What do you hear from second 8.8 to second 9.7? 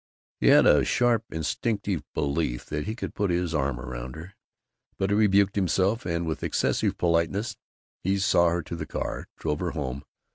car, drove